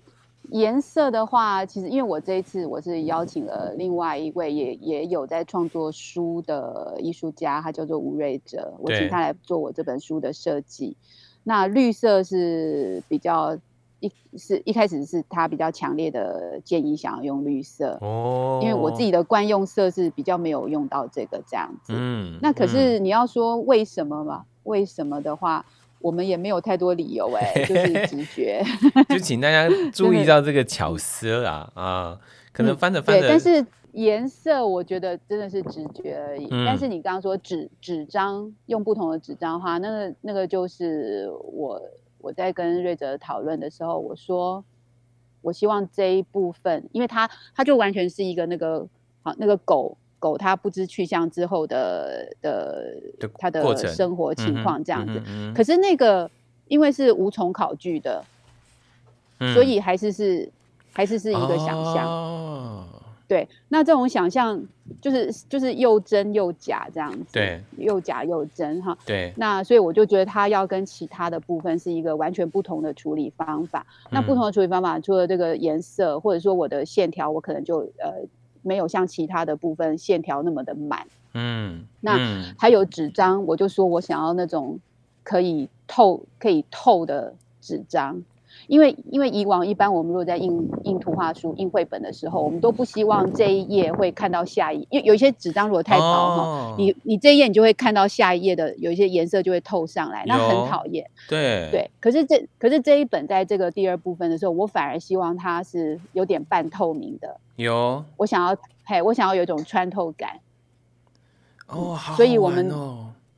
[0.49, 10.95] 颜色的话，其实因为我这一次我是邀请了另外一位也也有在创作书的艺术家，他叫做吴瑞哲，我请他来做我这本书的设计。
[11.43, 13.57] 那绿色是比较。
[14.03, 21.93] 一是一开始是他比较强烈的建议，想要用绿色哦，因为我自己的惯用色是比较没有用到这个这样子。
[21.95, 24.43] 嗯，那可是你要说为什么嘛？
[24.63, 25.65] 为什么的话，
[26.03, 28.63] 我们也没有太多理由哎、欸，就是直觉。
[29.09, 32.19] 就请大家 注意到这个巧思啦啊，
[32.51, 36.47] 可能翻着翻着、嗯，但是颜色我觉得真的是直觉而已。
[36.51, 41.81] 嗯、但是你刚刚说纸纸张用不同的纸张的话，那个那个就是我。
[42.23, 44.63] 我在跟瑞哲讨论的时候，我说，
[45.41, 48.87] 我希望这一部分，因为它它就完全是一个那个
[49.23, 52.95] 好那个狗狗，它不知去向之后的的
[53.37, 55.21] 它的生活情况这样子。
[55.53, 56.31] 可是那个
[56.69, 58.23] 因为是无从考据的，
[59.53, 60.49] 所以还是是
[60.93, 62.87] 还是是一个想象。
[63.25, 64.61] 对，那这种想象
[65.01, 68.95] 就是就是又真又假这样子，对，又假又真哈。
[69.05, 73.85] 对，那所以我就觉得它要跟其他的部分是一个完全不同的处理方法。
[74.05, 78.11] 嗯、那不同的处理方法，除了这个颜色，或者说我的线条，我可能就呃
[78.63, 81.05] 没有像其他的部分线条那么的满。
[81.35, 82.17] 嗯，那
[82.57, 84.79] 还有纸张，我就说我想要那种
[85.23, 88.23] 可以透可以透的纸张。
[88.67, 101.09] 因为因为以往一般我们如果在印印图画书、印绘本的时候，我们都不希望这一页会看到下一页，因为有一些纸张如果太薄哈、哦，你你这一页你就会看到下一页的有一些颜色就会透上来，那很讨厌。
[101.27, 107.35] 对对，可是这可是这一本在这个第二部分的时候，我反而希望它是有点半透明的。
[107.55, 110.39] 有，我想要嘿，我想要有一种穿透感。
[111.67, 112.71] 哦，好，所以我们。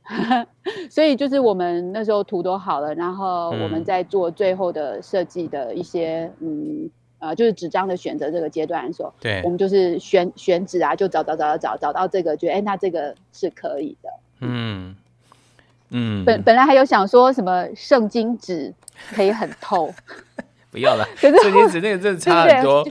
[0.88, 14.08] 所以就是我们那时候图都好了，然后我们在做最后的设计的一些嗯呃，就是纸张的选择这个阶段的时候，对，我们就是选选纸啊，就找找找找找找到这个，觉得哎，那这个是可以的。
[14.42, 14.94] 嗯
[15.90, 18.72] 嗯，本本来还有想说什么圣经纸
[19.12, 19.92] 可以很透，
[20.70, 22.86] 不要了， 圣经纸那个真的差很多。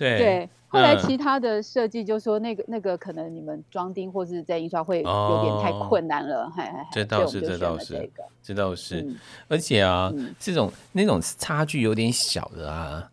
[0.00, 8.10] 对对，后来其他的设计就说那个那个可能你们装订或是在印刷会有点太困难了，嘿嘿嘿，这倒是这倒是
[8.42, 9.06] 这倒是，
[9.46, 13.10] 而且啊，这种那种差距有点小的啊，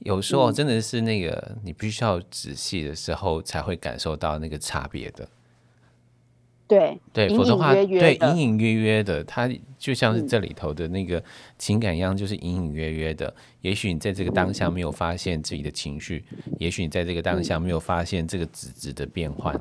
[0.00, 5.28] 有时候真的是那个你必须要仔细的时候才会感受到那个差别的。
[6.66, 11.22] 对对，否则的话，对隐隐约约的，它就像是这里头的那个
[11.58, 13.32] 情感一样，就是隐隐约约的。
[13.60, 16.24] 也许你在这个当下没有发现自己的情绪，
[16.58, 19.54] 也许你在这个当下没有发现这个纸质的变换。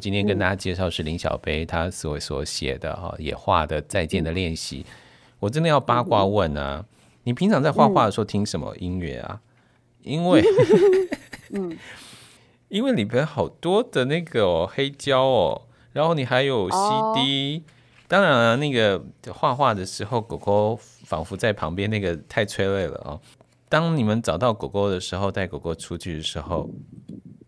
[0.00, 4.84] 今天跟大家介绍是林小杯他所所写的哈，也画的再见的练习。
[5.38, 6.84] 我真的要八卦问啊，
[7.22, 9.40] 你平常在画画的时候听什么音乐啊？
[10.02, 10.42] 因为，
[11.54, 11.78] 嗯，
[12.68, 15.62] 因为里边好多的那个黑胶哦。
[15.96, 17.62] 然后你还有 CD，、oh.
[18.06, 23.18] 当然了，那个画画的时候，狗狗仿佛在旁边，那个太催泪了哦。
[23.70, 26.68] 当你们找到狗狗的时候，带狗狗出去的时候，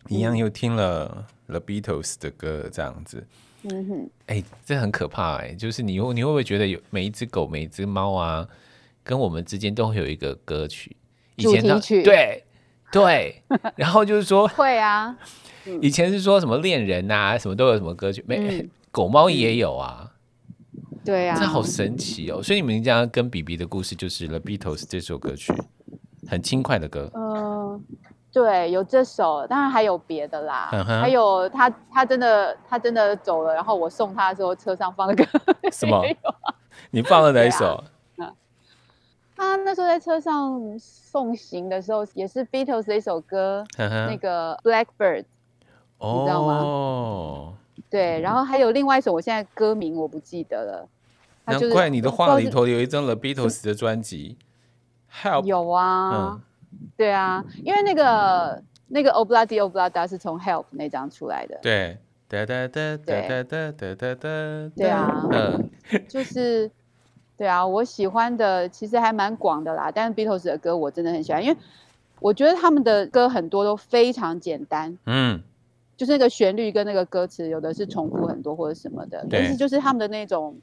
[0.08, 3.26] 一样又听了 The Beatles 的歌，这样子。
[3.64, 8.48] 嗯哼，哎，这很可怕哎，就是你会你会不会觉得有每一只狗、每一只猫啊，
[9.04, 10.96] 跟我们之间都会有一个歌曲，
[11.36, 12.44] 以前主题曲，对
[12.90, 13.42] 对，
[13.76, 15.14] 然后就是说会啊。
[15.80, 20.12] 以前是说什么恋人啊，什么都有什么歌曲，没、嗯、 狗猫也有啊。
[21.04, 22.42] 对啊，这好神奇哦！
[22.42, 25.54] 所以你们家跟 BB 的故事就是《The Beatles》这首歌曲，
[26.28, 27.10] 很轻快的歌。
[27.14, 27.80] 嗯、呃，
[28.30, 30.68] 对，有这首，当然还有别的啦。
[30.72, 35.24] 嗯、还有他，他真的，他真的走了，然后我送他的时候，车上放的歌。
[35.72, 36.04] 什么？
[36.90, 37.82] 你放了哪一首？
[38.18, 38.34] 啊，
[39.34, 45.24] 他那时候在车上送行的时候，也是 Beatles 的一首歌，嗯、那个 Blackbird。
[46.00, 46.54] 你知道吗？
[46.60, 47.54] 哦，
[47.90, 50.88] 对，然后还有另外一首，我现在歌名我不记得了。
[51.44, 54.36] 难怪你的画里头有一张 The Beatles 的专辑。
[55.10, 56.38] Help，有啊，
[56.96, 61.58] 对啊，因为那个那个 Ob-La-Di Ob-La-Da 是从 Help 那张出来的。
[61.62, 61.96] 对，
[62.28, 64.70] 哒哒哒哒哒哒哒哒哒。
[64.76, 65.70] 对啊，嗯，
[66.06, 66.70] 就是，
[67.38, 71.56] 对啊，我喜欢的其实还蛮广的啦，但是 Beatles 的歌我真的很喜欢，因为
[72.20, 74.98] 我觉得他们的歌很多都非常简单。
[75.06, 75.42] 嗯。
[75.98, 80.56] 就是那个旋律跟那个歌词，有的是重复很多或者什么的，但是就是他们的那种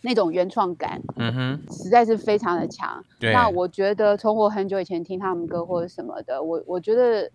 [0.00, 3.02] 那种原创感，嗯哼，实在是非常的强。
[3.20, 7.30] 那我觉得从我很久以前听他们歌或者什么的，我我觉得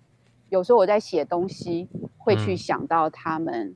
[0.49, 3.73] 有时候我在写东西会去想到他们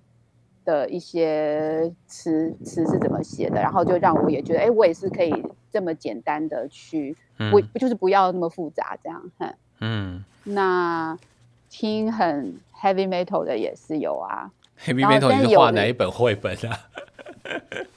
[0.66, 5.34] 的一些词词是怎么写的，然后就让我也觉得，哎，我也是可以
[5.72, 7.16] 这么简单的去，
[7.50, 11.18] 不就是不要那么复杂这样，哼，嗯，那
[11.70, 12.60] 听很。
[12.82, 14.50] Heavy metal 的也是有啊
[14.84, 16.80] ，Heavy metal 你是画哪一本绘本啊？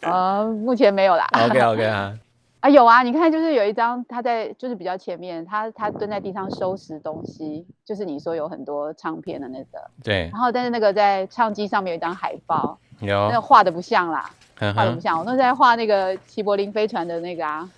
[0.02, 1.26] 呃，目前没有啦。
[1.32, 2.14] OK OK 啊，
[2.60, 9.78] 啊有啊，你看就是有一张他在就是比较前面，他他蹲在地上收拾东西，就是你说有很多唱片的那个。
[10.02, 10.28] 对。
[10.32, 14.30] 然后但是那个在唱机上面有一张海报，有那个画的不像啦，
[14.74, 15.18] 画的不像。
[15.18, 17.68] 我那时候在画那个齐柏林飞船的那个啊，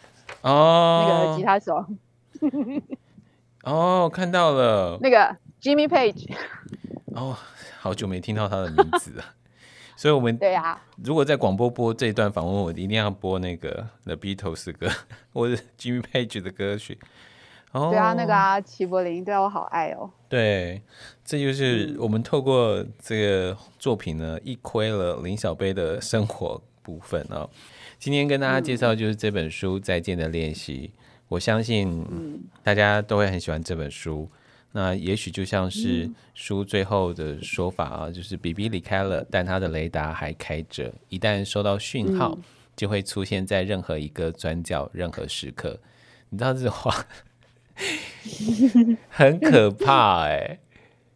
[0.42, 1.84] 哦，那个吉他手。
[3.62, 4.98] 哦，看到了。
[5.00, 6.28] 那个 Jimmy Page。
[7.16, 7.36] 哦，
[7.80, 9.24] 好久没听到他的名字了，
[9.96, 14.88] 所以我们对啊，如果在广播播这一段访问，我一定要播那个 The Beatles 歌
[15.32, 16.98] 或者 Jimmy Page 的歌曲。
[17.72, 20.10] 哦，对啊，那个啊，齐柏林，对啊，我好爱哦。
[20.28, 20.80] 对，
[21.24, 27.48] 这就是我们透过这个作品呢，一窥了林小贝的生活部分哦。
[27.98, 30.92] 今天跟大家介绍就是这本书《再见的练习》，
[31.28, 32.06] 我相信
[32.62, 34.30] 大家都会很喜欢这本书。
[34.72, 42.42] 那也许就像是书最后的说法啊，嗯、就是 BB 离开了，但他的雷达还开着，一旦收到讯号，嗯、
[42.76, 45.80] 就会出现在任何一个转角、任何时刻。
[46.28, 47.06] 你知道这话
[49.08, 50.60] 很可怕哎、欸，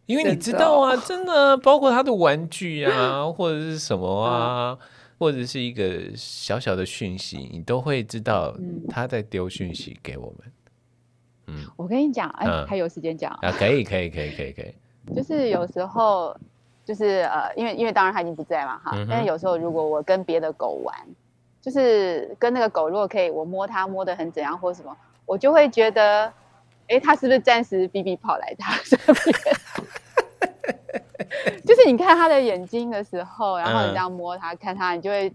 [0.07, 4.77] 因为你知道啊，真的，包括他的玩具啊，或者是什么啊，
[5.19, 8.57] 或者是一个小小的讯息，你都会知道
[8.89, 10.51] 他在丢讯息给我们。
[11.51, 13.51] 嗯，我跟你讲，哎、欸，嗯、还有时间讲啊？
[13.51, 14.73] 可以，可以，可以，可以，可以。
[15.13, 16.33] 就是有时候，
[16.85, 18.91] 就是呃，因为因为当然他已经不在嘛，哈。
[18.95, 20.95] 嗯、但是有时候如果我跟别的狗玩，
[21.61, 24.95] 就是跟那个狗，如果可以，我摸它摸得很怎样或什么，
[25.25, 26.25] 我就会觉得，
[26.87, 29.35] 哎、欸，它是不是暂时 BB 跑来它身 边？
[31.65, 35.33] 就是你看它的眼睛的时候，然后你这样摸它，嗯、看它，你就会。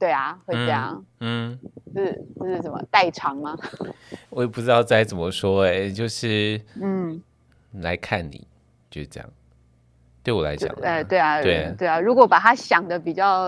[0.00, 1.04] 对啊，会这样。
[1.18, 1.58] 嗯，
[1.98, 3.56] 是这是什么代偿吗？
[4.30, 7.20] 我也不知道该怎么说哎、欸，就是嗯，
[7.72, 8.46] 来看你，
[8.90, 9.28] 就是这样。
[10.22, 11.98] 对我来讲，呃，对啊，对对啊。
[11.98, 13.46] 如果把它想的比较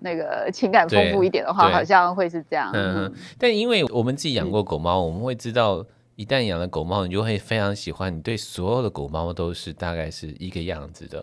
[0.00, 2.70] 那个情感丰富一点的话，好像会是这样。
[2.72, 5.84] 嗯，嗯，但因为我们自己养过狗猫，嗯、我们会知道，
[6.16, 8.16] 一旦养了狗猫，你就会非常喜欢。
[8.16, 11.22] 你对所有的狗猫都是大概是一个样子的，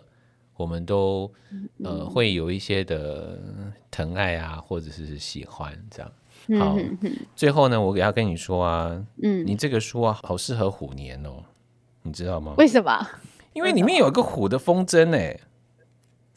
[0.56, 1.32] 我们都
[1.82, 3.36] 呃会有一些的
[3.90, 6.12] 疼爱啊，或者是喜欢这样。
[6.58, 8.90] 好，嗯、哼哼最后呢，我要跟你说啊，
[9.22, 11.44] 嗯，你这个书啊，好适合虎年哦，
[12.02, 12.54] 你知道吗？
[12.58, 13.06] 为什么？
[13.52, 15.38] 因为里面有一个虎的风筝哎，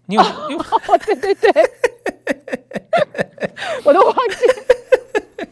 [0.08, 0.22] 你有？
[0.22, 1.52] 哦，对对 对，
[3.86, 5.48] 我都忘记。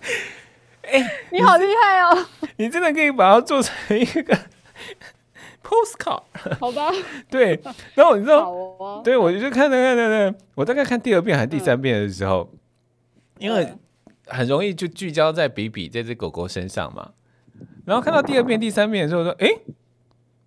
[0.84, 1.00] 哎，
[1.32, 2.26] 你好厉害哦！
[2.58, 4.38] 你真的可以把它做成一个
[5.64, 6.24] postcard，
[6.60, 6.92] 好吧？
[7.30, 7.58] 对，
[7.94, 12.50] 然后你知道，对我就看那看那那，我大概看第二遍还是第三遍的时候，
[13.40, 13.74] 因为
[14.32, 17.12] 很容易就聚焦在比比这只狗狗身上嘛，
[17.86, 19.48] 然后看到第二遍、第三遍的时候说，哎。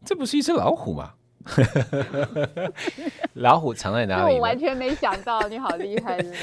[0.07, 1.14] 这不是一只老虎吗？
[3.32, 4.35] 老虎藏在哪里？
[4.35, 6.37] 我完全没想到，你好厉害，真的。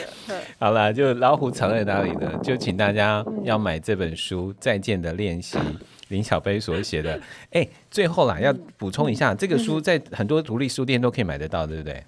[0.57, 2.39] 好了，就老虎藏在哪里呢？
[2.41, 5.59] 就请大家要买这本书《再见的练习》，
[6.07, 7.21] 林小飞所写的。
[7.51, 12.03] 哎，最后啦，要补充一下，这个书在很多独立书店都可以买得到，对不对？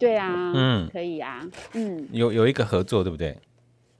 [0.00, 1.40] 对啊，嗯，可以啊，
[1.74, 3.38] 嗯，有有一个合作，对不对？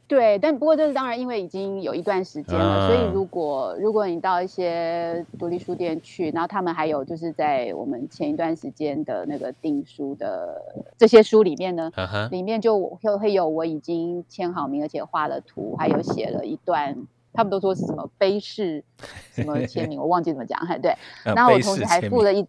[0.08, 10.62] 对，但不过这是当然，因为已经有一段时间了，嗯、所以如果如果你到一些独立书店去，然后他们还有就是在我们前一段时间的那个订书的
[10.96, 16.96] 这些书里面呢，嗯、里面就会会有我已经签好名，而且画了图，还有写了一段，
[17.34, 18.82] 他们都说是什么碑式
[19.34, 22.46] 什么签名，我忘记怎么讲，对， 然后我同时还附了一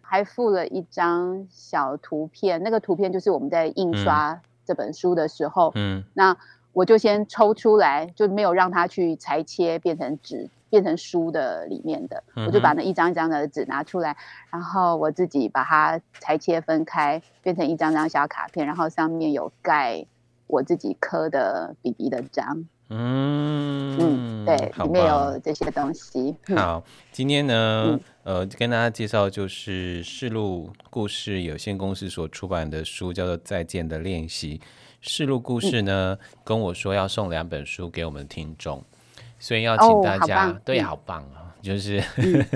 [0.00, 6.34] 还附了一张小图片，那个图片就是我们在印刷这本书的时候，嗯，那。
[6.76, 12.22] 我就先抽出来，就没有让他去裁切变成纸、变成书的里面的。
[12.34, 14.14] 我就把那一张一张的纸拿出来，
[14.50, 20.04] 然后我自己把它裁切分开，变成一张张小卡片，然后上面有盖
[20.46, 22.66] 我自己刻的比比的章。
[22.90, 26.36] 嗯嗯，对，吧里面有这些东西。
[26.54, 34.58] 好，今天呢，嗯、呃，跟大家介绍就是世路故事有限公司所出版的书，叫做《再见的练习》。
[35.00, 38.82] 视路故事呢，嗯、跟我说要送两本书给我们听众，
[39.38, 41.54] 所以要请大家，哦、对，好棒啊！
[41.56, 42.02] 嗯、就是，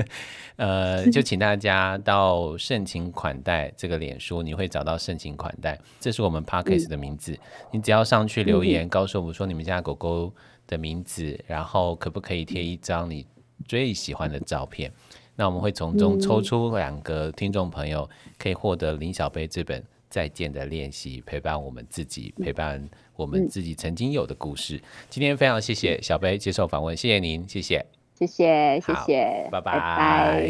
[0.57, 7.33] 呃，就请大家到盛情款待这个脸书，你会找到盛情款待，这是我们 Podcast 的名字。
[7.33, 7.41] 嗯、
[7.73, 10.33] 你只要上去留言，告诉我们说你们家狗狗
[10.67, 13.27] 的名字，然后可不可以贴一张你
[13.67, 14.93] 最喜欢的照片，
[15.37, 19.83] 那我们会从中抽出两个听众朋友，可以获得林小贝这本。
[20.11, 22.87] 再见的练习，陪伴我们自己，陪伴
[23.17, 24.77] 我们自己曾经有的故事。
[24.77, 27.87] 嗯、今天非常谢谢小贝接受访问，谢谢您，谢谢，
[28.19, 30.45] 谢谢，谢谢，拜拜，拜拜。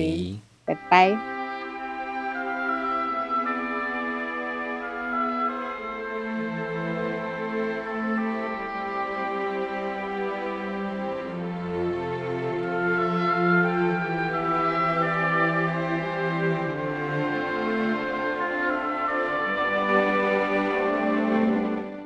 [0.64, 1.39] 拜拜。